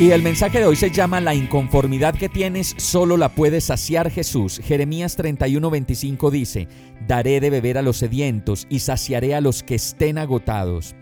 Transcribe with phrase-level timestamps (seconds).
[0.00, 4.10] Y el mensaje de hoy se llama La inconformidad que tienes solo la puede saciar
[4.10, 4.60] Jesús.
[4.64, 6.66] Jeremías 31:25 dice,
[7.06, 10.96] Daré de beber a los sedientos y saciaré a los que estén agotados.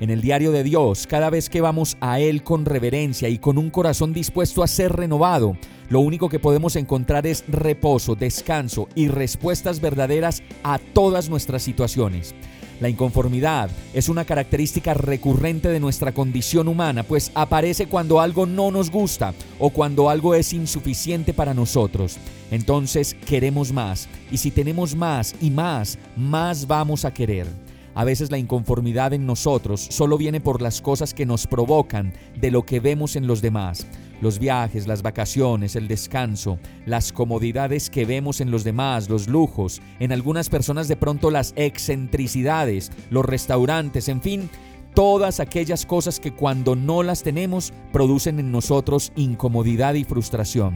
[0.00, 3.58] En el diario de Dios, cada vez que vamos a Él con reverencia y con
[3.58, 5.58] un corazón dispuesto a ser renovado,
[5.90, 12.34] lo único que podemos encontrar es reposo, descanso y respuestas verdaderas a todas nuestras situaciones.
[12.80, 18.70] La inconformidad es una característica recurrente de nuestra condición humana, pues aparece cuando algo no
[18.70, 22.18] nos gusta o cuando algo es insuficiente para nosotros.
[22.52, 27.48] Entonces queremos más, y si tenemos más y más, más vamos a querer.
[27.94, 32.52] A veces la inconformidad en nosotros solo viene por las cosas que nos provocan de
[32.52, 33.88] lo que vemos en los demás
[34.20, 39.80] los viajes, las vacaciones, el descanso, las comodidades que vemos en los demás, los lujos,
[40.00, 44.50] en algunas personas de pronto las excentricidades, los restaurantes, en fin,
[44.94, 50.74] todas aquellas cosas que cuando no las tenemos producen en nosotros incomodidad y frustración.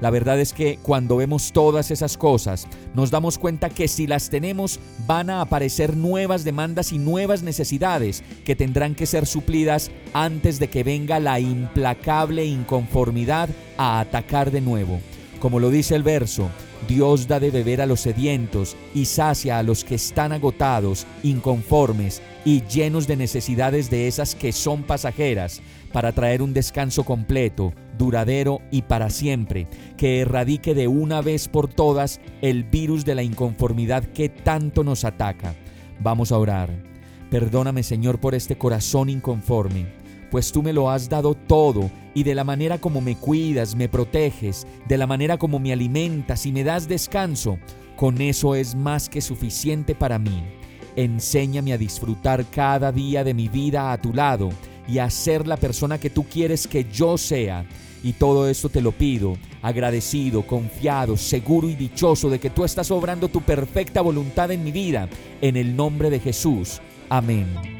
[0.00, 4.30] La verdad es que cuando vemos todas esas cosas, nos damos cuenta que si las
[4.30, 10.58] tenemos van a aparecer nuevas demandas y nuevas necesidades que tendrán que ser suplidas antes
[10.58, 15.00] de que venga la implacable inconformidad a atacar de nuevo.
[15.38, 16.50] Como lo dice el verso,
[16.88, 22.22] Dios da de beber a los sedientos y sacia a los que están agotados, inconformes
[22.44, 25.60] y llenos de necesidades de esas que son pasajeras,
[25.92, 31.68] para traer un descanso completo, duradero y para siempre, que erradique de una vez por
[31.68, 35.54] todas el virus de la inconformidad que tanto nos ataca.
[36.00, 36.70] Vamos a orar.
[37.30, 39.86] Perdóname Señor por este corazón inconforme,
[40.30, 43.88] pues tú me lo has dado todo y de la manera como me cuidas, me
[43.88, 47.58] proteges, de la manera como me alimentas y me das descanso,
[47.96, 50.42] con eso es más que suficiente para mí.
[50.96, 54.50] Enséñame a disfrutar cada día de mi vida a tu lado
[54.88, 57.64] y a ser la persona que tú quieres que yo sea.
[58.02, 62.90] Y todo esto te lo pido, agradecido, confiado, seguro y dichoso de que tú estás
[62.90, 65.08] obrando tu perfecta voluntad en mi vida,
[65.42, 66.80] en el nombre de Jesús.
[67.10, 67.79] Amén.